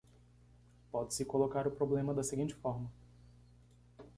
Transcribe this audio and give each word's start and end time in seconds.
Pode-se 0.91 1.23
colocar 1.23 1.67
o 1.67 1.71
problema 1.71 2.11
da 2.11 2.23
seguinte 2.23 2.55
forma 2.55 2.91